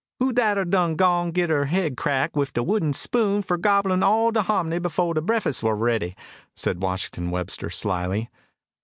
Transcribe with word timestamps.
"Who 0.19 0.33
dat 0.33 0.57
ar 0.57 0.65
done 0.65 0.95
gone 0.95 1.29
git 1.29 1.51
her 1.51 1.65
head 1.65 1.95
cracked 1.95 2.35
wiff 2.35 2.51
de 2.51 2.63
wooden 2.63 2.91
spoon 2.91 3.43
fur 3.43 3.55
gobblin' 3.57 4.01
all 4.01 4.31
de 4.31 4.41
hom'ny 4.41 4.79
befo' 4.79 5.13
de 5.13 5.21
breakfuss 5.21 5.61
war 5.61 5.75
ready?" 5.75 6.15
said 6.55 6.81
Washington 6.81 7.29
Webster, 7.29 7.69
slyly. 7.69 8.27